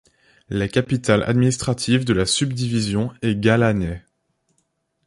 La 0.49 0.67
capitale 0.67 1.21
administrative 1.21 2.05
de 2.05 2.13
la 2.13 2.25
subdivision 2.25 3.13
est 3.21 3.35
Ghalanai. 3.39 4.01